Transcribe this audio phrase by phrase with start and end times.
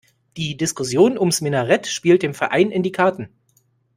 [0.35, 3.29] Die Diskussion ums Minarett spielt dem Verein in die Karten.